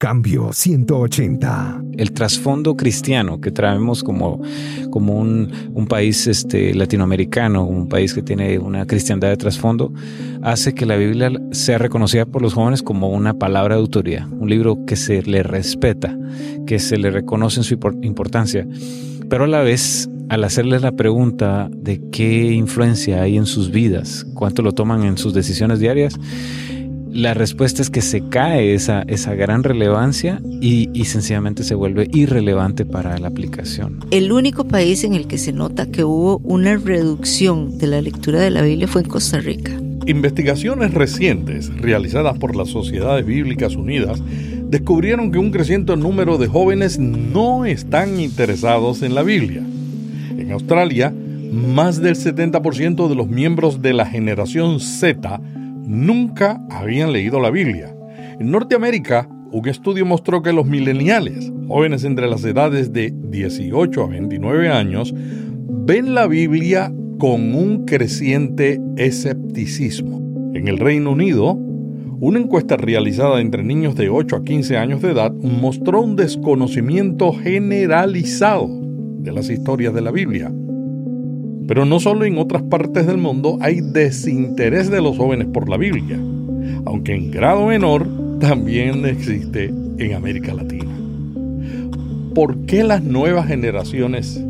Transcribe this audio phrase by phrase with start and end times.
[0.00, 1.82] Cambio 180.
[1.96, 4.40] El trasfondo cristiano que traemos como,
[4.92, 9.92] como un, país este, latinoamericano, un país que tiene una cristiandad de trasfondo,
[10.40, 14.48] hace que la Biblia sea reconocida por los jóvenes como una palabra de autoridad, un
[14.48, 16.16] libro que se le respeta,
[16.64, 18.68] que se le reconoce en su importancia.
[19.28, 24.24] Pero a la vez, al hacerles la pregunta de qué influencia hay en sus vidas,
[24.34, 26.14] cuánto lo toman en sus decisiones diarias,
[27.12, 32.08] la respuesta es que se cae esa, esa gran relevancia y, y, sencillamente se vuelve
[32.12, 34.00] irrelevante para la aplicación.
[34.10, 38.40] El único país en el que se nota que hubo una reducción de la lectura
[38.40, 39.72] de la Biblia fue en Costa Rica.
[40.06, 44.22] Investigaciones recientes realizadas por las Sociedades Bíblicas Unidas
[44.68, 49.62] descubrieron que un creciente número de jóvenes no están interesados en la Biblia.
[50.38, 51.12] En Australia,
[51.52, 55.40] más del 70% de los miembros de la generación Z
[55.88, 57.96] nunca habían leído la Biblia.
[58.38, 64.06] En Norteamérica, un estudio mostró que los mileniales, jóvenes entre las edades de 18 a
[64.06, 70.18] 29 años, ven la Biblia con un creciente escepticismo.
[70.54, 71.54] En el Reino Unido,
[72.20, 77.32] una encuesta realizada entre niños de 8 a 15 años de edad mostró un desconocimiento
[77.32, 80.52] generalizado de las historias de la Biblia.
[81.68, 85.76] Pero no solo en otras partes del mundo hay desinterés de los jóvenes por la
[85.76, 86.18] Biblia,
[86.86, 88.08] aunque en grado menor
[88.40, 89.66] también existe
[89.98, 90.90] en América Latina.
[92.34, 94.42] ¿Por qué las nuevas generaciones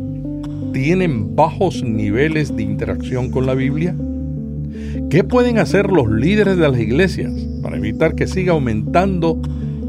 [0.71, 3.93] tienen bajos niveles de interacción con la Biblia?
[5.09, 9.41] ¿Qué pueden hacer los líderes de las iglesias para evitar que siga aumentando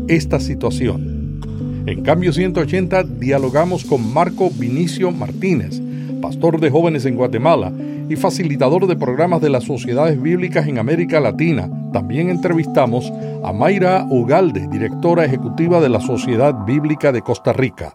[0.09, 1.41] esta situación?
[1.87, 5.81] En cambio 180 dialogamos con Marco Vinicio Martínez,
[6.20, 7.72] pastor de jóvenes en Guatemala
[8.08, 11.70] y facilitador de programas de las sociedades bíblicas en América Latina.
[11.92, 13.10] También entrevistamos
[13.42, 17.94] a Mayra Ugalde, directora ejecutiva de la Sociedad Bíblica de Costa Rica.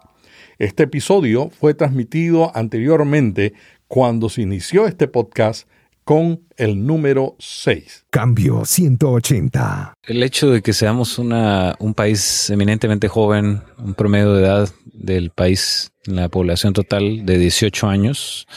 [0.57, 3.53] Este episodio fue transmitido anteriormente
[3.87, 5.67] cuando se inició este podcast
[6.05, 8.05] con el número 6.
[8.11, 9.95] Cambio 180.
[10.03, 15.31] El hecho de que seamos una, un país eminentemente joven, un promedio de edad del
[15.31, 18.47] país, la población total de 18 años,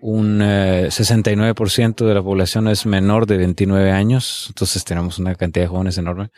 [0.00, 5.64] un 69% eh, de la población es menor de 29 años, entonces tenemos una cantidad
[5.64, 6.30] de jóvenes enorme.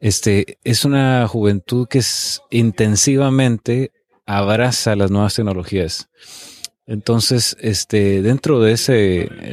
[0.00, 3.92] Este es una juventud que es intensivamente
[4.26, 6.08] abraza las nuevas tecnologías.
[6.86, 8.92] Entonces, este, dentro de ese,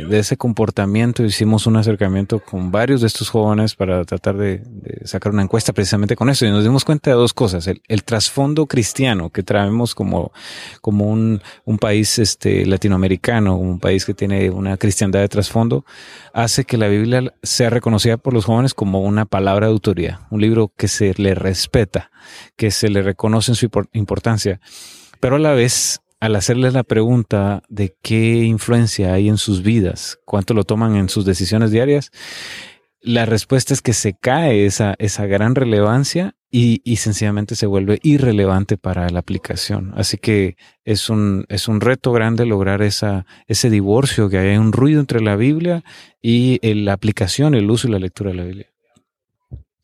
[0.10, 4.62] de ese comportamiento hicimos un acercamiento con varios de estos jóvenes para tratar de,
[5.06, 6.46] sacar una encuesta precisamente con eso.
[6.46, 7.68] Y nos dimos cuenta de dos cosas.
[7.68, 10.34] El, trasfondo cristiano que traemos como,
[10.82, 15.86] como un, un país, este, latinoamericano, un país que tiene una cristiandad de trasfondo,
[16.34, 20.42] hace que la Biblia sea reconocida por los jóvenes como una palabra de autoridad, un
[20.42, 22.12] libro que se le respeta,
[22.58, 24.60] que se le reconoce en su importancia.
[25.22, 30.20] Pero a la vez al hacerles la pregunta de qué influencia hay en sus vidas,
[30.24, 32.12] cuánto lo toman en sus decisiones diarias,
[33.02, 37.98] la respuesta es que se cae esa, esa gran relevancia y, y, sencillamente se vuelve
[38.04, 39.94] irrelevante para la aplicación.
[39.96, 44.74] Así que es un, es un reto grande lograr esa, ese divorcio, que haya un
[44.74, 45.84] ruido entre la Biblia
[46.22, 48.68] y la aplicación, el uso y la lectura de la Biblia.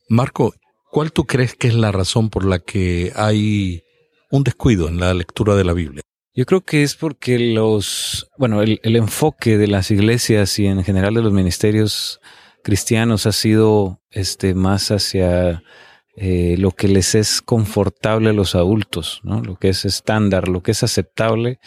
[0.08, 0.54] Marco,
[0.92, 3.82] ¿cuál tú crees que es la razón por la que hay
[4.30, 6.02] un descuido en la lectura de la Biblia?
[6.38, 11.14] Yo creo que es porque los, bueno, el, enfoque de las iglesias y en general
[11.14, 12.20] de los ministerios
[12.62, 15.64] cristianos ha sido este más hacia
[16.14, 19.42] eh, lo que les es confortable a los adultos, ¿no?
[19.42, 21.58] Lo que es estándar, lo que es aceptable.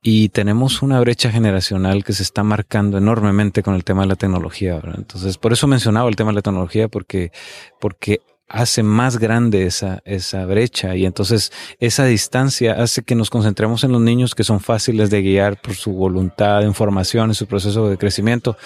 [0.00, 4.16] Y tenemos una brecha generacional que se está marcando enormemente con el tema de la
[4.16, 4.76] tecnología.
[4.76, 4.94] ¿verdad?
[4.96, 7.30] Entonces, por eso mencionaba el tema de la tecnología, porque,
[7.78, 13.84] porque hace más grande esa, esa brecha y entonces esa distancia hace que nos concentremos
[13.84, 17.46] en los niños que son fáciles de guiar por su voluntad de información y su
[17.46, 18.56] proceso de crecimiento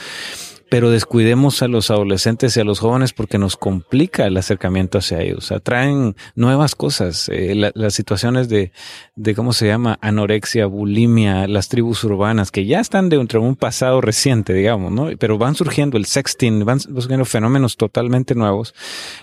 [0.73, 5.21] pero descuidemos a los adolescentes y a los jóvenes porque nos complica el acercamiento hacia
[5.21, 5.53] ellos.
[5.53, 8.73] Atraen nuevas cosas, eh, las situaciones de,
[9.15, 9.99] de, ¿cómo se llama?
[10.01, 15.11] Anorexia, bulimia, las tribus urbanas, que ya están dentro de un pasado reciente, digamos, ¿no?
[15.19, 18.75] Pero van surgiendo el sexting, van surgiendo fenómenos totalmente nuevos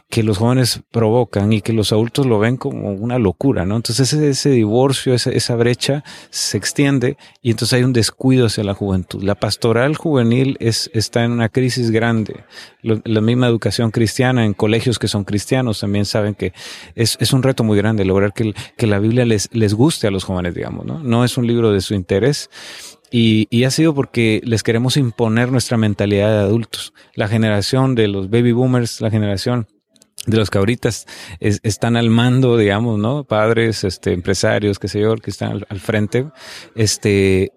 [0.07, 3.75] que los jóvenes provocan y que los adultos lo ven como una locura, ¿no?
[3.75, 8.63] Entonces ese, ese divorcio, esa, esa brecha se extiende y entonces hay un descuido hacia
[8.63, 9.23] la juventud.
[9.23, 12.43] La pastoral juvenil es, está en una crisis grande.
[12.81, 16.53] la misma educación cristiana en colegios que son cristianos también saben que
[16.95, 20.11] es, es un reto muy grande lograr que, que, la Biblia les, les guste a
[20.11, 20.99] los jóvenes, digamos, ¿no?
[21.01, 22.49] No es un libro de su interés.
[23.11, 26.93] Y, y, ha sido porque les queremos imponer nuestra mentalidad de adultos.
[27.15, 29.67] La generación de los baby boomers, la generación
[30.25, 30.89] de los que ahorita
[31.39, 33.23] están al mando, digamos, ¿no?
[33.23, 36.27] Padres, este, empresarios, qué sé yo, que están al, frente,
[36.75, 37.51] este,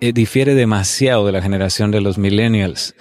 [0.00, 2.94] eh, difiere demasiado de la generación de los millennials.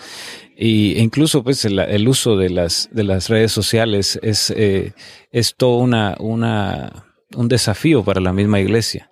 [0.55, 4.93] Y incluso, pues, el, uso de las, de las redes sociales es, eh,
[5.31, 7.05] es todo una, una,
[7.35, 9.09] un desafío para la misma iglesia.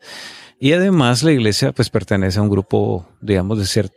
[0.59, 3.89] Y además la iglesia, pues, pertenece a un grupo, digamos, de,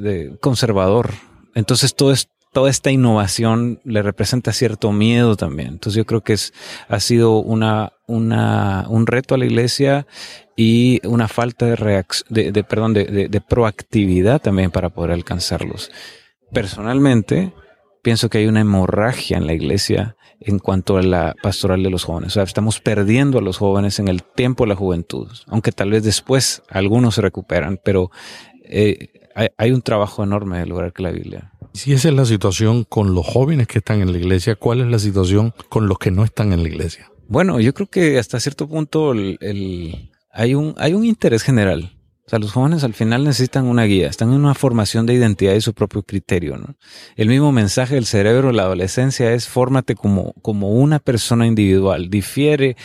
[0.00, 1.10] de conservador.
[1.54, 5.70] Entonces, todo es, toda esta innovación le representa cierto miedo también.
[5.70, 6.52] Entonces yo creo que es,
[6.88, 10.06] ha sido una, una, un reto a la iglesia
[10.54, 15.90] y una falta de reacción, de, de, perdón, de, de, proactividad también para poder alcanzarlos.
[16.52, 17.54] Personalmente,
[18.02, 22.04] pienso que hay una hemorragia en la iglesia en cuanto a la pastoral de los
[22.04, 22.32] jóvenes.
[22.32, 25.90] O sea, estamos perdiendo a los jóvenes en el tiempo de la juventud, aunque tal
[25.90, 28.10] vez después algunos se recuperan, pero
[28.64, 32.24] eh, hay, hay, un trabajo enorme de lograr que la Biblia si esa es la
[32.24, 35.98] situación con los jóvenes que están en la iglesia, ¿cuál es la situación con los
[35.98, 37.10] que no están en la iglesia?
[37.28, 41.92] Bueno, yo creo que hasta cierto punto el, el, hay, un, hay un interés general
[42.24, 45.54] o sea, los jóvenes al final necesitan una guía, están en una formación de identidad
[45.54, 46.76] y su propio criterio, ¿no?
[47.16, 52.10] El mismo mensaje del cerebro de la adolescencia es fórmate como, como una persona individual.
[52.10, 52.76] Difiere,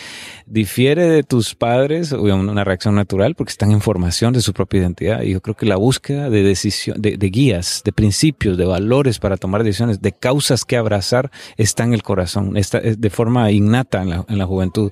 [0.48, 5.22] difiere de tus padres, una reacción natural, porque están en formación de su propia identidad.
[5.22, 9.20] Y yo creo que la búsqueda de decisión, de, de guías, de principios, de valores
[9.20, 14.02] para tomar decisiones, de causas que abrazar, está en el corazón, está de forma innata
[14.02, 14.92] en la, en la juventud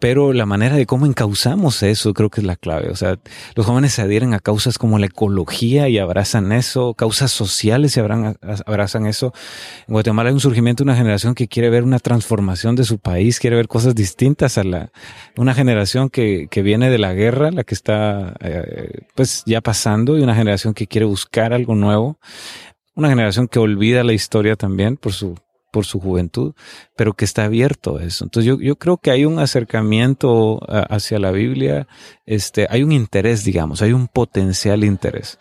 [0.00, 2.90] pero la manera de cómo encauzamos eso creo que es la clave.
[2.90, 3.18] O sea,
[3.54, 8.00] los jóvenes se adhieren a causas como la ecología y abrazan eso, causas sociales y
[8.00, 9.32] abrazan eso.
[9.88, 12.98] En Guatemala hay un surgimiento de una generación que quiere ver una transformación de su
[12.98, 14.92] país, quiere ver cosas distintas a la,
[15.36, 20.16] una generación que, que viene de la guerra, la que está eh, pues ya pasando,
[20.16, 22.18] y una generación que quiere buscar algo nuevo.
[22.94, 25.36] Una generación que olvida la historia también por su
[25.70, 26.54] por su juventud,
[26.96, 28.24] pero que está abierto a eso.
[28.24, 31.86] Entonces yo, yo creo que hay un acercamiento hacia la Biblia,
[32.26, 35.38] este, hay un interés, digamos, hay un potencial interés,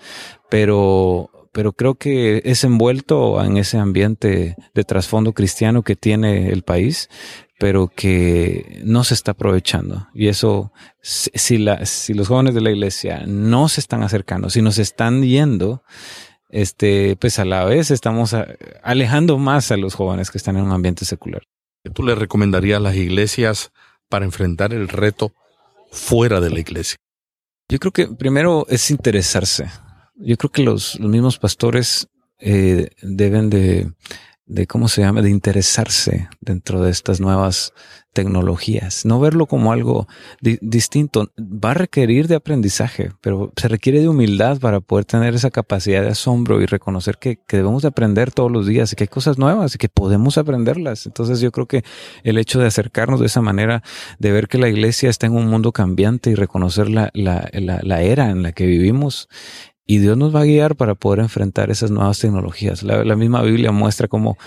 [0.49, 6.63] pero, pero creo que es envuelto en ese ambiente de trasfondo cristiano que tiene el
[6.63, 7.09] país,
[7.59, 10.07] pero que no se está aprovechando.
[10.13, 10.71] Y eso,
[11.01, 15.23] si, la, si los jóvenes de la iglesia no se están acercando, si nos están
[15.23, 15.81] yendo,
[16.49, 18.35] este, pues a la vez estamos
[18.83, 21.43] alejando más a los jóvenes que están en un ambiente secular.
[21.83, 23.71] ¿Qué tú le recomendarías a las iglesias
[24.09, 25.33] para enfrentar el reto
[25.91, 26.97] fuera de la iglesia?
[27.69, 29.69] Yo creo que primero es interesarse.
[30.15, 32.07] Yo creo que los, los mismos pastores
[32.39, 33.91] eh, deben de
[34.47, 37.73] de cómo se llama, de interesarse dentro de estas nuevas
[38.13, 40.07] tecnologías, no verlo como algo
[40.41, 41.31] distinto.
[41.37, 46.01] Va a requerir de aprendizaje, pero se requiere de humildad para poder tener esa capacidad
[46.01, 49.07] de asombro y reconocer que, que debemos de aprender todos los días y que hay
[49.07, 51.05] cosas nuevas y que podemos aprenderlas.
[51.05, 51.83] Entonces yo creo que
[52.23, 53.83] el hecho de acercarnos de esa manera,
[54.17, 57.81] de ver que la iglesia está en un mundo cambiante y reconocer la, la, la,
[57.83, 59.27] la era en la que vivimos
[59.89, 62.83] y Dios nos va a guiar para poder enfrentar esas nuevas tecnologías.
[62.83, 64.37] La, misma Biblia muestra cómo,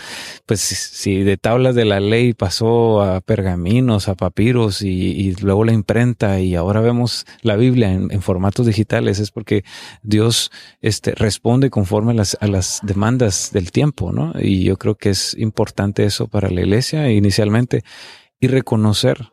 [0.44, 5.72] pues, si de tablas de la ley pasó a pergaminos, a papiros y, luego la
[5.72, 9.64] imprenta y ahora vemos la Biblia en, formatos digitales, es porque
[10.02, 10.52] Dios
[10.82, 14.34] este, responde conforme a las, a las demandas del tiempo, ¿no?
[14.38, 17.82] Y yo creo que es importante eso para la iglesia inicialmente
[18.40, 19.30] y reconocer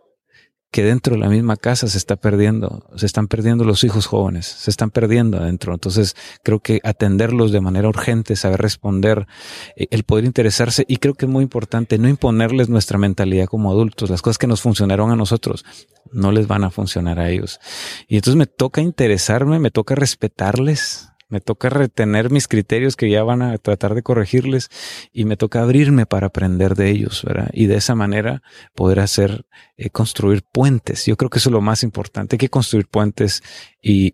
[0.72, 4.45] que dentro de la misma casa se está perdiendo, se están perdiendo los hijos jóvenes,
[4.45, 5.74] se están perdiendo adentro.
[5.74, 9.28] Entonces creo que atenderlos de manera urgente, saber responder,
[9.76, 13.71] eh, el poder interesarse y creo que es muy importante no imponerles nuestra mentalidad como
[13.71, 14.09] adultos.
[14.09, 15.66] Las cosas que nos funcionaron a nosotros
[16.12, 17.59] no les van a funcionar a ellos.
[18.07, 23.24] Y entonces me toca interesarme, me toca respetarles, me toca retener mis criterios que ya
[23.24, 24.69] van a tratar de corregirles
[25.12, 27.50] y me toca abrirme para aprender de ellos, ¿verdad?
[27.54, 28.42] Y de esa manera
[28.74, 31.06] poder hacer, eh, construir puentes.
[31.06, 33.44] Yo creo que eso es lo más importante, hay que construir puentes
[33.81, 34.07] y,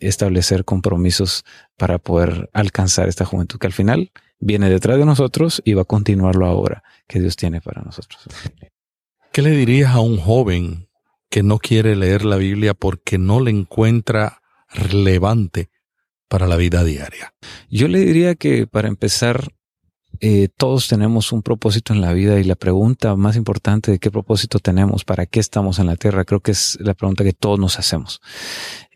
[0.00, 1.44] establecer compromisos
[1.76, 5.86] para poder alcanzar esta juventud que al final viene detrás de nosotros y va a
[5.86, 8.22] continuar la obra que Dios tiene para nosotros.
[9.32, 10.88] ¿Qué le dirías a un joven
[11.30, 15.70] que no quiere leer la Biblia porque no le encuentra relevante
[16.34, 17.32] para la vida diaria?
[17.70, 19.52] Yo le diría que para empezar,
[20.18, 24.10] eh, todos tenemos un propósito en la vida y la pregunta más importante de qué
[24.10, 27.60] propósito tenemos, para qué estamos en la tierra, creo que es la pregunta que todos
[27.60, 28.20] nos hacemos.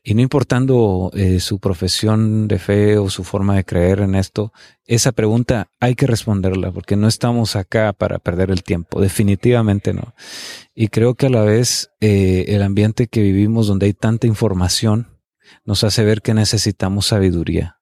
[0.03, 4.53] Y no importando eh, su profesión de fe o su forma de creer en esto,
[4.85, 10.13] esa pregunta hay que responderla porque no estamos acá para perder el tiempo, definitivamente no.
[10.75, 15.18] Y creo que a la vez eh, el ambiente que vivimos donde hay tanta información,
[15.65, 17.79] nos hace ver que necesitamos sabiduría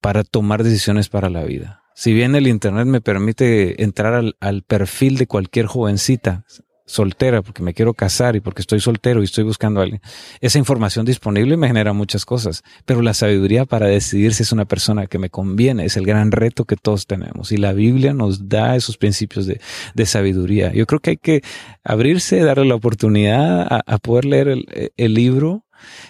[0.00, 1.82] para tomar decisiones para la vida.
[1.94, 6.44] Si bien el Internet me permite entrar al, perfil de cualquier jovencita
[6.86, 10.00] soltera porque me quiero casar y porque estoy soltero y estoy buscando a alguien.
[10.40, 14.64] Esa información disponible me genera muchas cosas, pero la sabiduría para decidir si es una
[14.64, 18.48] persona que me conviene es el gran reto que todos tenemos y la Biblia nos
[18.48, 19.60] da esos principios de,
[19.94, 20.72] de sabiduría.
[20.72, 21.42] Yo creo que hay que
[21.84, 24.48] abrirse, darle la oportunidad a, poder leer
[24.96, 25.64] el, libro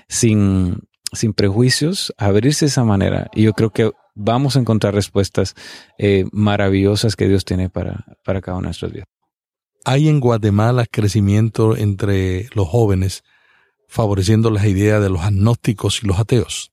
[0.08, 0.78] sin,
[1.12, 3.28] sin prejuicios, abrirse de esa manera.
[3.34, 5.54] Y yo creo que vamos a encontrar respuestas
[5.98, 9.21] eh, maravillosas que Dios tiene para, para cada una de nuestras vidas.
[9.84, 13.24] ¿Hay en Guatemala crecimiento entre los jóvenes
[13.88, 16.70] favoreciendo las ideas de los agnósticos y los ateos?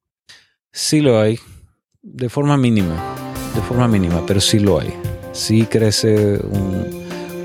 [0.71, 1.39] Sí lo hay,
[2.03, 3.15] de forma mínima,
[3.55, 4.93] de forma mínima, pero sí lo hay.
[5.31, 6.39] Sí crece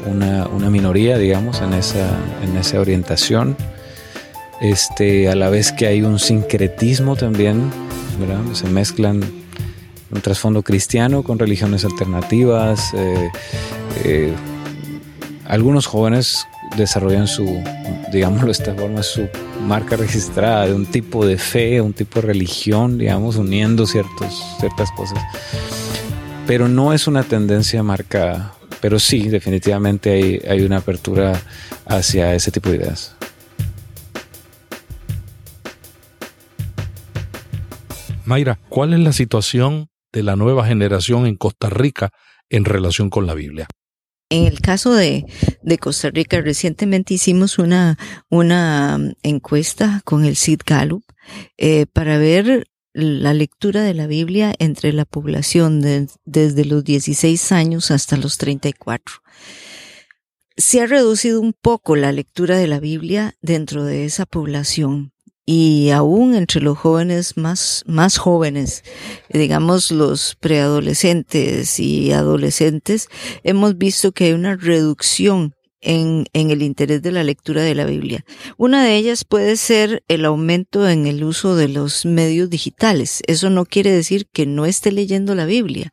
[0.06, 2.10] una, una, minoría, digamos, en esa,
[2.42, 3.56] en esa orientación.
[4.60, 7.70] Este, a la vez que hay un sincretismo también,
[8.20, 8.42] ¿verdad?
[8.52, 9.22] Se mezclan
[10.10, 12.92] un trasfondo cristiano con religiones alternativas.
[12.94, 13.30] Eh,
[14.04, 14.34] eh,
[15.46, 16.46] algunos jóvenes
[16.76, 17.44] desarrollan su,
[18.12, 19.28] digámoslo de esta forma, su
[19.66, 24.90] marca registrada de un tipo de fe, un tipo de religión, digamos, uniendo ciertos, ciertas
[24.92, 25.18] cosas.
[26.46, 28.54] Pero no es una tendencia marcada.
[28.80, 31.40] Pero sí, definitivamente hay, hay una apertura
[31.86, 33.16] hacia ese tipo de ideas.
[38.26, 42.10] Mayra, ¿cuál es la situación de la nueva generación en Costa Rica
[42.48, 43.66] en relación con la Biblia?
[44.34, 45.26] En el caso de,
[45.62, 47.96] de, Costa Rica, recientemente hicimos una,
[48.28, 51.04] una encuesta con el CID Gallup
[51.56, 55.80] eh, para ver la lectura de la Biblia entre la población
[56.24, 59.22] desde los 16 años hasta los 34.
[60.56, 65.13] Se ha reducido un poco la lectura de la Biblia dentro de esa población
[65.46, 68.82] y aún entre los jóvenes más, más jóvenes,
[69.28, 73.08] digamos los preadolescentes y adolescentes,
[73.42, 77.84] hemos visto que hay una reducción en, en, el interés de la lectura de la
[77.84, 78.24] Biblia.
[78.56, 83.22] Una de ellas puede ser el aumento en el uso de los medios digitales.
[83.26, 85.92] Eso no quiere decir que no esté leyendo la Biblia.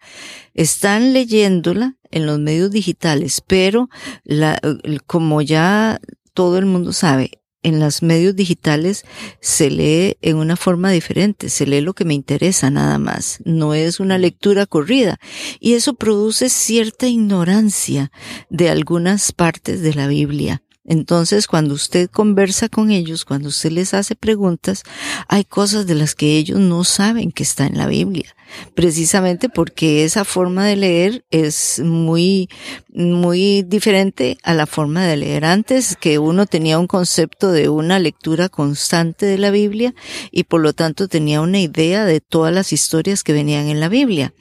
[0.54, 3.90] Están leyéndola en los medios digitales, pero
[4.24, 4.62] la,
[5.08, 6.00] como ya
[6.34, 9.06] todo el mundo sabe, en los medios digitales
[9.40, 13.74] se lee en una forma diferente, se lee lo que me interesa nada más, no
[13.74, 15.20] es una lectura corrida
[15.60, 18.12] y eso produce cierta ignorancia
[18.50, 20.64] de algunas partes de la Biblia.
[20.84, 24.84] Entonces, cuando usted conversa con ellos, cuando usted les hace preguntas,
[25.28, 28.36] hay cosas de las que ellos no saben que está en la Biblia
[28.74, 32.50] precisamente porque esa forma de leer es muy,
[32.94, 38.00] muy diferente a la forma de leer antes, que uno tenía un concepto de una
[38.00, 39.94] lectura constante de la Biblia
[40.32, 43.90] y por lo tanto tenía una idea de todas las historias que venían en la
[43.90, 44.34] Biblia.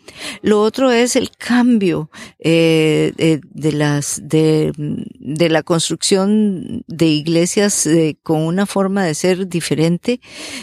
[0.43, 4.73] Lo otro es el cambio eh, de, las de,
[5.19, 10.21] la construcción de iglesias eh, con una forma de ser diferente.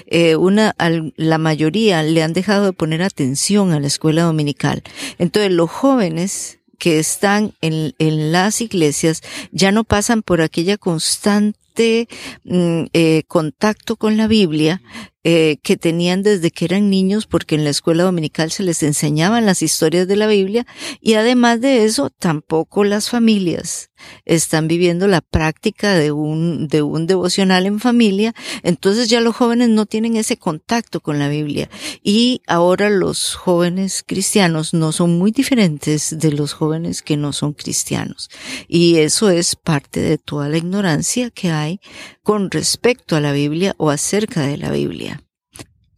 [0.07, 0.75] Eh, una,
[1.15, 3.36] la mayoría le han dejado de poner atención
[3.71, 4.83] a la escuela dominical.
[5.17, 12.07] Entonces los jóvenes que están en, en las iglesias ya no pasan por aquella constante
[12.43, 14.81] mm, eh, contacto con la Biblia
[15.29, 19.45] eh, que tenían desde que eran niños, porque en la escuela dominical se les enseñaban
[19.45, 20.65] las historias de la Biblia
[21.01, 23.89] y además de eso, tampoco las familias
[24.23, 29.67] están viviendo la práctica de un, de un devocional en familia, entonces ya los jóvenes
[29.67, 31.69] no tienen ese contacto con la Biblia.
[32.03, 37.51] Y ahora los jóvenes cristianos no son muy diferentes de los jóvenes que no son
[37.51, 38.29] cristianos.
[38.69, 41.81] Y eso es parte de toda la ignorancia que hay
[42.23, 45.16] con respecto a la Biblia o acerca de la Biblia.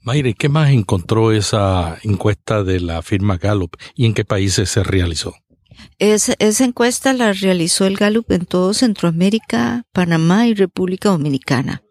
[0.01, 4.83] Mayre, ¿qué más encontró esa encuesta de la firma Gallup y en qué países se
[4.83, 5.35] realizó?
[5.97, 11.83] esa encuesta la realizó el Gallup en todo Centroamérica, Panamá y República Dominicana.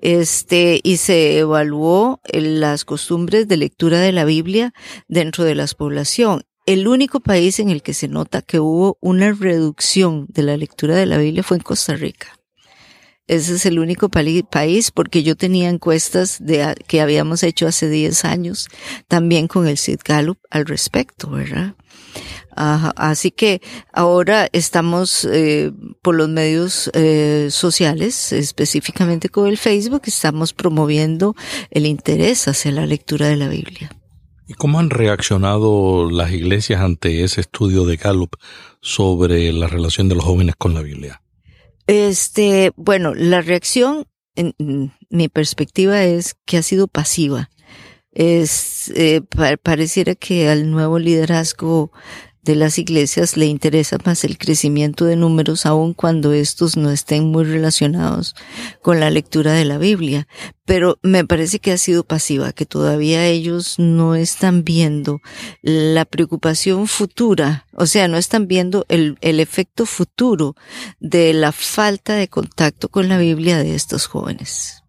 [0.00, 4.72] Este, y se evaluó las costumbres de lectura de la Biblia
[5.08, 6.42] dentro de la población.
[6.64, 10.96] El único país en el que se nota que hubo una reducción de la lectura
[10.96, 12.38] de la Biblia fue en Costa Rica.
[13.28, 18.24] Ese es el único país porque yo tenía encuestas de, que habíamos hecho hace 10
[18.24, 18.68] años
[19.08, 21.74] también con el Sid Gallup al respecto, ¿verdad?
[22.54, 23.62] así que
[23.92, 31.34] ahora estamos eh, por los medios eh, sociales, específicamente con el Facebook, estamos promoviendo
[31.70, 33.90] el interés hacia la lectura de la Biblia.
[34.46, 38.36] ¿Y cómo han reaccionado las iglesias ante ese estudio de Gallup
[38.82, 41.21] sobre la relación de los jóvenes con la Biblia?
[41.86, 44.54] Este, bueno, la reacción, en,
[45.10, 47.50] mi perspectiva es que ha sido pasiva.
[48.12, 49.22] Es, eh,
[49.62, 51.92] pareciera que al nuevo liderazgo
[52.42, 57.30] de las iglesias le interesa más el crecimiento de números aun cuando estos no estén
[57.30, 58.34] muy relacionados
[58.82, 60.26] con la lectura de la Biblia.
[60.64, 65.20] Pero me parece que ha sido pasiva, que todavía ellos no están viendo
[65.62, 70.56] la preocupación futura, o sea, no están viendo el, el efecto futuro
[70.98, 74.82] de la falta de contacto con la Biblia de estos jóvenes.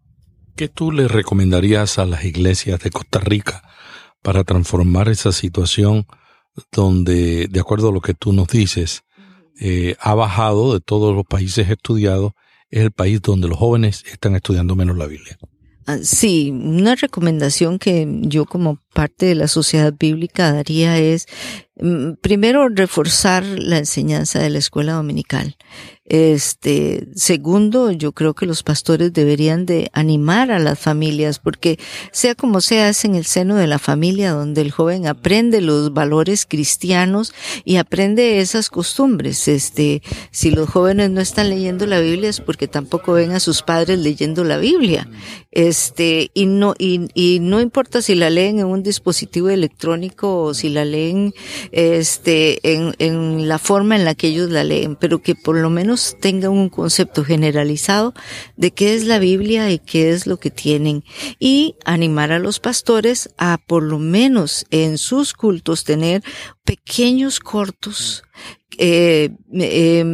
[0.56, 3.62] ¿Qué tú le recomendarías a las iglesias de Costa Rica
[4.22, 6.06] para transformar esa situación?
[6.72, 9.02] Donde, de acuerdo a lo que tú nos dices,
[9.60, 12.32] eh, ha bajado de todos los países estudiados,
[12.70, 15.38] es el país donde los jóvenes están estudiando menos la Biblia.
[15.86, 21.26] Ah, sí, una recomendación que yo como parte de la sociedad bíblica daría es,
[21.76, 25.56] mm, primero, reforzar la enseñanza de la escuela dominical.
[26.06, 31.78] Este, segundo, yo creo que los pastores deberían de animar a las familias, porque
[32.12, 35.94] sea como sea, es en el seno de la familia donde el joven aprende los
[35.94, 37.32] valores cristianos
[37.64, 39.48] y aprende esas costumbres.
[39.48, 43.62] Este, si los jóvenes no están leyendo la Biblia es porque tampoco ven a sus
[43.62, 45.08] padres leyendo la Biblia.
[45.52, 50.52] Este, y no, y, y no importa si la leen en un dispositivo electrónico o
[50.52, 51.32] si la leen,
[51.72, 55.70] este, en, en la forma en la que ellos la leen, pero que por lo
[55.70, 58.14] menos tengan un concepto generalizado
[58.56, 61.04] de qué es la Biblia y qué es lo que tienen.
[61.38, 66.22] Y animar a los pastores a por lo menos en sus cultos tener
[66.64, 68.24] pequeños cortos
[68.78, 69.30] eh,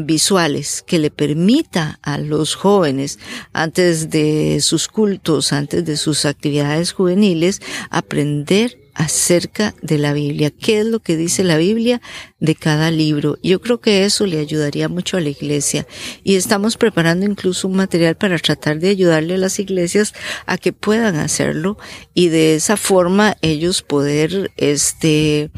[0.04, 3.18] visuales que le permita a los jóvenes
[3.52, 10.50] antes de sus cultos, antes de sus actividades juveniles, aprender acerca de la Biblia.
[10.50, 12.00] ¿Qué es lo que dice la Biblia
[12.38, 13.38] de cada libro?
[13.42, 15.86] Yo creo que eso le ayudaría mucho a la iglesia
[16.22, 20.14] y estamos preparando incluso un material para tratar de ayudarle a las iglesias
[20.46, 21.78] a que puedan hacerlo
[22.14, 25.50] y de esa forma ellos poder este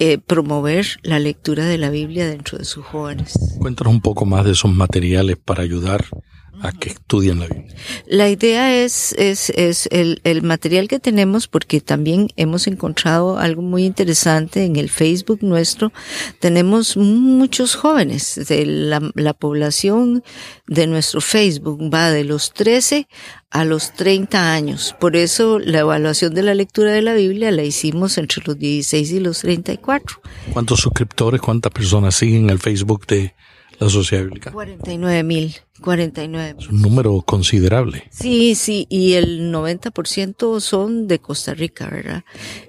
[0.00, 3.34] eh, promover la lectura de la Biblia dentro de sus jóvenes.
[3.58, 6.04] Cuéntanos un poco más de esos materiales para ayudar
[6.62, 7.74] a que estudien la Biblia?
[8.06, 13.62] La idea es, es, es el, el, material que tenemos, porque también hemos encontrado algo
[13.62, 15.92] muy interesante en el Facebook nuestro.
[16.40, 18.40] Tenemos muchos jóvenes.
[18.48, 20.22] De la, la población
[20.66, 23.08] de nuestro Facebook va de los 13
[23.50, 24.96] a los 30 años.
[24.98, 29.12] Por eso la evaluación de la lectura de la Biblia la hicimos entre los 16
[29.12, 30.20] y los 34.
[30.52, 33.34] ¿Cuántos suscriptores, cuántas personas siguen el Facebook de
[33.84, 34.50] la Sociedad Bíblica?
[34.50, 35.54] 49 mil.
[35.80, 36.56] 49.
[36.60, 38.04] Es un número considerable.
[38.10, 42.24] Sí, sí, y el 90% son de Costa Rica, ¿verdad?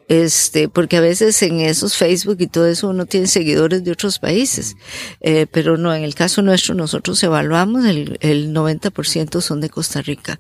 [0.07, 4.19] Este, porque a veces en esos Facebook y todo eso uno tiene seguidores de otros
[4.19, 4.75] países,
[5.21, 10.01] eh, pero no, en el caso nuestro nosotros evaluamos el, el 90% son de Costa
[10.01, 10.39] Rica.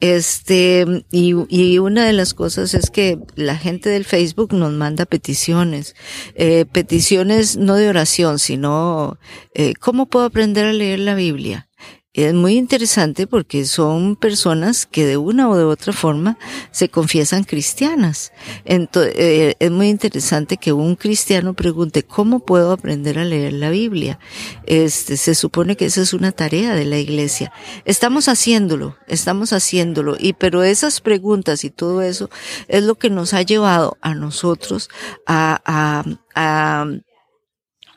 [0.00, 5.06] Este, y, y una de las cosas es que la gente del Facebook nos manda
[5.06, 5.94] peticiones,
[6.34, 9.18] eh, peticiones no de oración, sino,
[9.54, 11.68] eh, ¿cómo puedo aprender a leer la Biblia?
[12.14, 16.36] es muy interesante porque son personas que de una o de otra forma
[16.70, 18.32] se confiesan cristianas.
[18.66, 23.70] Entonces, eh, es muy interesante que un cristiano pregunte cómo puedo aprender a leer la
[23.70, 24.18] Biblia.
[24.66, 27.50] Este, se supone que esa es una tarea de la iglesia.
[27.86, 30.16] Estamos haciéndolo, estamos haciéndolo.
[30.18, 32.28] Y pero esas preguntas y todo eso
[32.68, 34.90] es lo que nos ha llevado a nosotros
[35.26, 36.86] a, a, a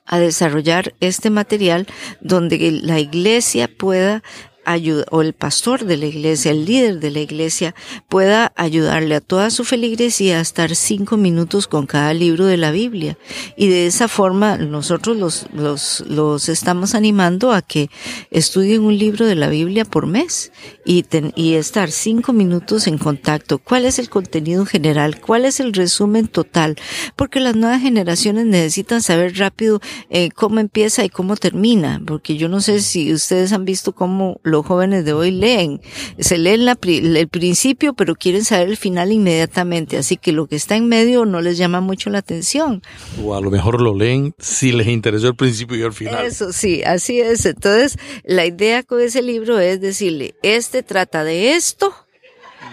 [0.06, 1.88] a desarrollar este material
[2.22, 4.24] donde la iglesia pueda
[4.65, 7.75] ayuda, o el pastor de la iglesia, el líder de la iglesia,
[8.10, 12.71] pueda ayudarle a toda su feligresía a estar cinco minutos con cada libro de la
[12.71, 13.17] Biblia.
[13.56, 17.89] Y de esa forma nosotros los, los, los estamos animando a que
[18.32, 20.51] estudien un libro de la Biblia por mes
[20.86, 23.60] y, y estar cinco minutos en contacto.
[23.60, 25.19] ¿Cuál es el contenido general?
[25.21, 26.75] ¿Cuál es el resumen total?
[27.15, 32.01] Porque las nuevas generaciones necesitan saber rápido eh, cómo empieza y cómo termina.
[32.06, 35.82] Porque yo no sé si ustedes han visto cómo los jóvenes de hoy leen.
[36.18, 39.98] Se leen el principio, pero quieren saber el final inmediatamente.
[39.98, 42.82] Así que lo que está en medio no les llama mucho la atención.
[43.22, 46.26] O a lo mejor lo leen si les interesó el principio y el final.
[46.26, 47.46] Eso sí, así es.
[47.46, 51.94] Entonces, la idea con ese libro es decirle, este trata de esto,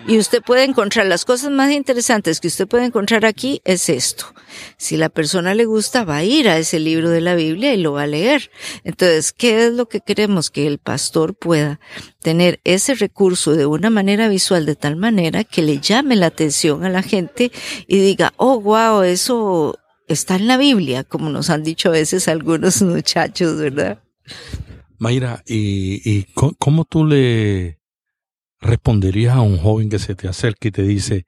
[0.07, 4.27] y usted puede encontrar las cosas más interesantes que usted puede encontrar aquí es esto.
[4.77, 7.79] Si la persona le gusta, va a ir a ese libro de la Biblia y
[7.79, 8.51] lo va a leer.
[8.85, 10.51] Entonces, ¿qué es lo que queremos?
[10.51, 11.81] Que el pastor pueda
[12.21, 16.85] tener ese recurso de una manera visual de tal manera que le llame la atención
[16.85, 17.53] a la gente
[17.87, 22.29] y diga, oh, wow, eso está en la Biblia, como nos han dicho a veces
[22.29, 24.03] algunos muchachos, ¿verdad?
[24.99, 27.82] Mayra, ¿y, y cómo tú le
[28.63, 31.27] responderías a un joven que se te acerca y te dice,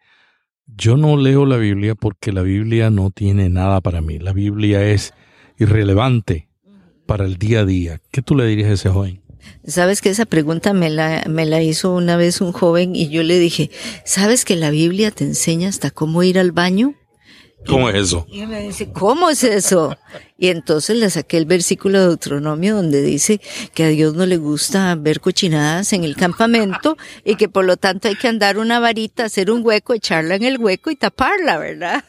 [0.67, 4.19] Yo no leo la Biblia porque la Biblia no tiene nada para mí.
[4.19, 5.13] La Biblia es
[5.59, 6.49] irrelevante
[7.07, 8.01] para el día a día.
[8.11, 9.21] ¿Qué tú le dirías a ese joven?
[9.67, 13.23] Sabes que esa pregunta me la, me la hizo una vez un joven y yo
[13.23, 13.71] le dije,
[14.05, 16.95] ¿sabes que la Biblia te enseña hasta cómo ir al baño?
[17.67, 18.27] ¿Cómo es eso?
[18.31, 19.97] Y me dice, ¿cómo es eso?
[20.37, 23.41] Y entonces le saqué el versículo de Deuteronomio donde dice
[23.73, 27.77] que a Dios no le gusta ver cochinadas en el campamento y que por lo
[27.77, 31.59] tanto hay que andar una varita, hacer un hueco, echarla en el hueco y taparla,
[31.59, 32.05] ¿verdad?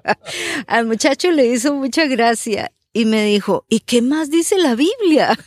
[0.66, 5.38] Al muchacho le hizo mucha gracia y me dijo, ¿y qué más dice la Biblia?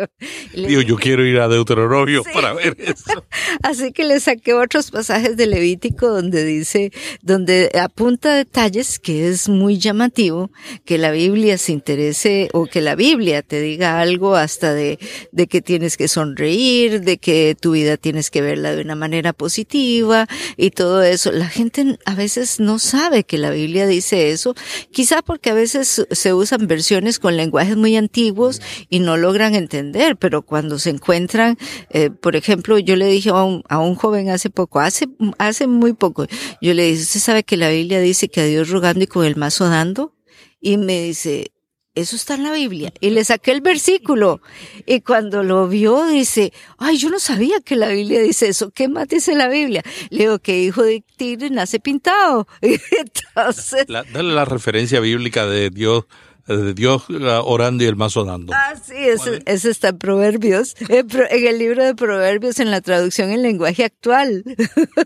[0.54, 3.26] Digo, yo quiero ir a Deuteronomio para ver eso.
[3.62, 9.50] Así que le saqué otros pasajes de Levítico donde dice, donde apunta detalles que es
[9.50, 10.50] muy llamativo,
[10.86, 14.98] que la Biblia se interese o que la Biblia te diga algo hasta de,
[15.30, 19.34] de que tienes que sonreír, de que tu vida tienes que verla de una manera
[19.34, 21.32] positiva y todo eso.
[21.32, 24.54] La gente a veces no sabe que la Biblia dice eso,
[24.90, 30.16] quizá porque a veces se usan versiones con lenguajes muy antiguos y no logran entender,
[30.16, 31.58] pero cuando se encuentran,
[31.90, 36.26] eh, por ejemplo, yo le dije a un, joven hace poco, hace, hace muy poco,
[36.60, 39.24] yo le dije, ¿usted sabe que la Biblia dice que a Dios rogando y con
[39.24, 40.14] el mazo dando?
[40.60, 41.52] Y me dice,
[41.94, 42.92] eso está en la Biblia.
[43.00, 44.40] Y le saqué el versículo.
[44.86, 48.70] Y cuando lo vio, dice, ay, yo no sabía que la Biblia dice eso.
[48.70, 49.82] ¿Qué más dice la Biblia?
[50.10, 52.48] Le digo que hijo de tigre nace pintado.
[53.88, 56.04] Dale la referencia bíblica de Dios
[56.46, 57.04] de Dios
[57.44, 58.52] orando y el mazo dando.
[58.54, 61.08] Ah, sí, ese, está en Proverbios, en,
[61.46, 64.44] el libro de Proverbios, en la traducción en lenguaje actual.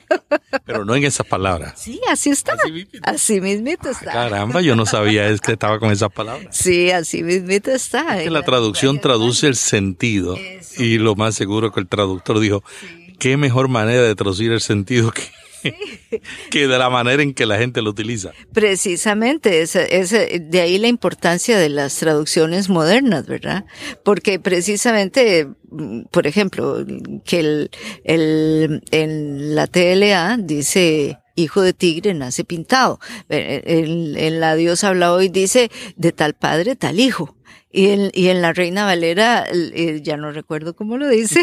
[0.65, 1.75] Pero no en esas palabras.
[1.77, 2.57] Sí, así está.
[3.03, 4.13] Así mismito, está.
[4.13, 6.57] caramba, yo no sabía es que estaba con esas palabras.
[6.57, 8.19] Sí, así mismito está.
[8.19, 10.37] Es que la traducción traduce el sentido.
[10.77, 12.63] Y lo más seguro que el traductor dijo,
[13.19, 15.23] qué mejor manera de traducir el sentido que
[16.51, 18.33] que de la manera en que la gente lo utiliza.
[18.53, 23.65] Precisamente, es, de ahí la importancia de las traducciones modernas, ¿verdad?
[24.05, 26.85] Porque precisamente, mm, por ejemplo,
[27.25, 27.71] que el,
[28.05, 33.01] el, en la TLA dice hijo de tigre nace pintado.
[33.29, 37.35] En, en la Dios habla hoy dice de tal padre, tal hijo.
[37.71, 39.47] Y en, y en la Reina Valera,
[40.03, 41.43] ya no recuerdo cómo lo dice.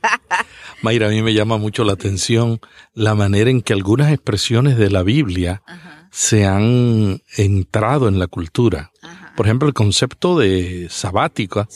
[0.82, 2.60] Mayra, a mí me llama mucho la atención
[2.92, 5.62] la manera en que algunas expresiones de la Biblia
[6.10, 8.90] se han entrado en la cultura.
[9.34, 11.68] Por ejemplo, el concepto de sabática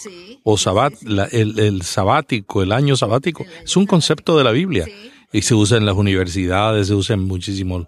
[0.45, 0.95] o sabat,
[1.33, 4.87] el, sabático, el año sabático, es un concepto de la Biblia
[5.33, 7.87] y se usa en las universidades, se usa en muchísimos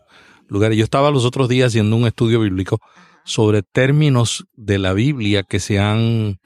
[0.49, 0.77] lugares.
[0.79, 2.81] Yo estaba los otros días haciendo un estudio bíblico
[3.25, 6.39] sobre términos de la Biblia que se han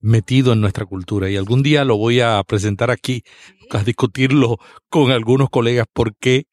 [0.00, 3.22] metido en nuestra cultura y algún día lo voy a presentar aquí,
[3.70, 4.58] a discutirlo
[4.88, 6.46] con algunos colegas por qué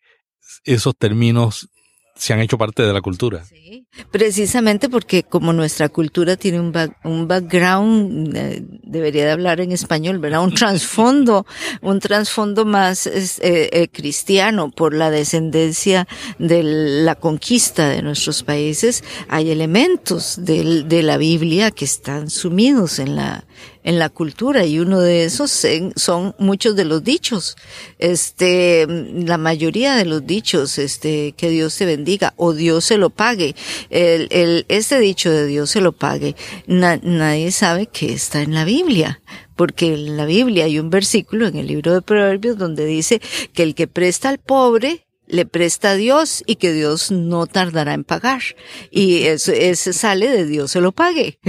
[0.66, 1.70] esos términos
[2.18, 3.44] se han hecho parte de la cultura.
[3.46, 9.72] Sí, precisamente porque como nuestra cultura tiene un, un background, eh, debería de hablar en
[9.72, 10.44] español, ¿verdad?
[10.44, 11.46] Un trasfondo,
[11.82, 16.08] un trasfondo más eh, eh, cristiano por la descendencia
[16.40, 23.00] de la conquista de nuestros países, hay elementos de, de la Biblia que están sumidos
[23.00, 23.46] en la,
[23.88, 27.56] en la cultura y uno de esos son muchos de los dichos.
[28.00, 33.10] Este, la mayoría de los dichos, este, que Dios se bendiga o Dios se lo
[33.10, 33.56] pague.
[33.90, 36.36] El, el, este dicho de Dios se lo pague,
[36.68, 39.22] nadie sabe que está en la Biblia
[39.56, 43.22] porque en la Biblia hay un versículo en el libro de Proverbios donde dice
[43.54, 47.94] que el que presta al pobre le presta a Dios y que Dios no tardará
[47.94, 48.42] en pagar.
[48.90, 51.40] Y eso, ese sale de Dios se lo pague.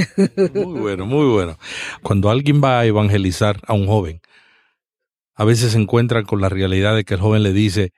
[0.55, 1.59] Muy bueno, muy bueno.
[2.03, 4.21] Cuando alguien va a evangelizar a un joven,
[5.35, 7.93] a veces se encuentra con la realidad de que el joven le dice,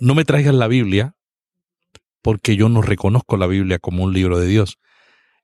[0.00, 1.14] no me traigas la Biblia
[2.22, 4.78] porque yo no reconozco la Biblia como un libro de Dios.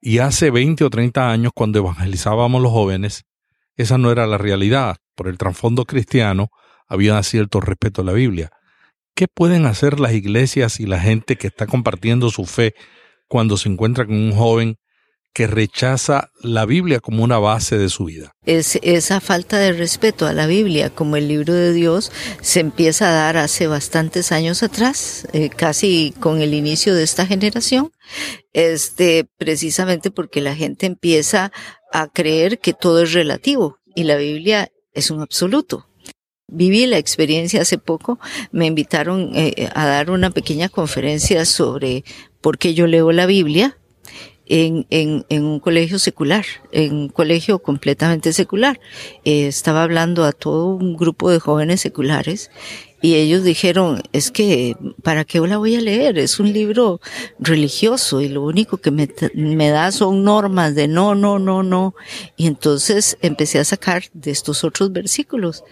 [0.01, 3.25] Y hace 20 o 30 años, cuando evangelizábamos los jóvenes,
[3.75, 4.97] esa no era la realidad.
[5.15, 6.51] Por el trasfondo cristiano
[6.87, 8.51] había cierto respeto a la Biblia.
[9.19, 12.77] ¿Qué pueden hacer las iglesias y la gente que está compartiendo su fe
[13.27, 14.77] cuando se encuentra con un joven
[15.35, 18.31] que rechaza la Biblia como una base de su vida.
[18.47, 23.09] Es, esa falta de respeto a la Biblia como el libro de Dios se empieza
[23.09, 27.91] a dar hace bastantes años atrás, eh, casi con el inicio de esta generación,
[28.53, 31.51] este, precisamente porque la gente empieza
[31.93, 35.88] a creer que todo es relativo y la Biblia es un absoluto.
[36.51, 38.19] Viví la experiencia hace poco,
[38.53, 42.05] me invitaron eh, a dar una pequeña conferencia sobre
[42.41, 43.77] por qué yo leo la Biblia
[44.47, 48.81] en, un colegio secular, en un colegio completamente secular.
[49.25, 52.51] Eh, estaba hablando a todo un grupo de jóvenes seculares
[53.01, 56.19] y ellos dijeron, es que, ¿para qué la voy a leer?
[56.19, 57.01] Es un libro
[57.39, 61.95] religioso y lo único que me, da son normas de no, no, no, no.
[62.37, 65.63] Y entonces empecé a sacar de estos otros versículos.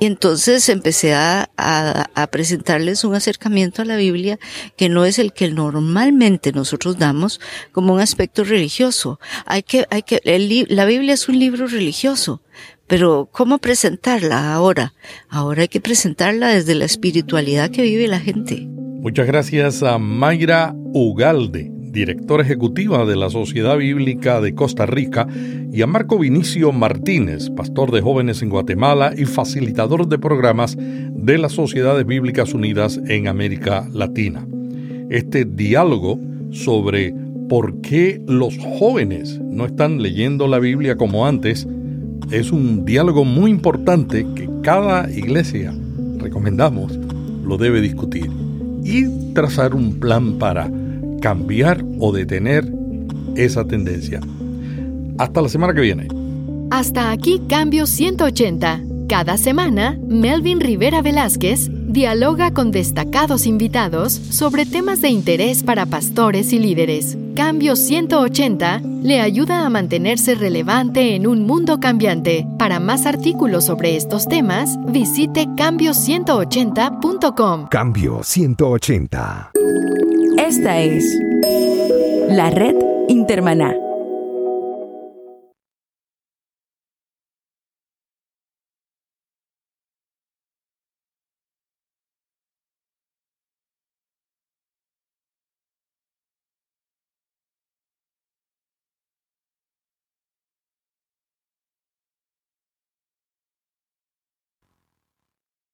[0.00, 4.38] Y entonces empecé a, a, a presentarles un acercamiento a la Biblia
[4.76, 7.38] que no es el que normalmente nosotros damos
[7.72, 9.20] como un aspecto religioso.
[9.44, 12.42] Hay que, hay que, el, la Biblia es un libro religioso,
[12.92, 14.92] pero ¿cómo presentarla ahora?
[15.30, 18.66] Ahora hay que presentarla desde la espiritualidad que vive la gente.
[18.68, 25.26] Muchas gracias a Mayra Ugalde, directora ejecutiva de la Sociedad Bíblica de Costa Rica,
[25.72, 31.38] y a Marco Vinicio Martínez, pastor de jóvenes en Guatemala y facilitador de programas de
[31.38, 34.46] las Sociedades Bíblicas Unidas en América Latina.
[35.08, 37.14] Este diálogo sobre
[37.48, 41.66] por qué los jóvenes no están leyendo la Biblia como antes
[42.30, 45.74] es un diálogo muy importante que cada iglesia,
[46.18, 46.98] recomendamos,
[47.44, 48.30] lo debe discutir
[48.84, 50.70] y trazar un plan para
[51.20, 52.70] cambiar o detener
[53.36, 54.20] esa tendencia.
[55.18, 56.08] Hasta la semana que viene.
[56.70, 58.82] Hasta aquí Cambio 180.
[59.08, 66.52] Cada semana, Melvin Rivera Velázquez dialoga con destacados invitados sobre temas de interés para pastores
[66.54, 67.18] y líderes.
[67.34, 72.46] Cambio 180 le ayuda a mantenerse relevante en un mundo cambiante.
[72.58, 77.68] Para más artículos sobre estos temas, visite cambio180.com.
[77.68, 79.52] Cambio 180.
[80.38, 81.04] Esta es
[82.28, 82.76] la red
[83.08, 83.74] Intermaná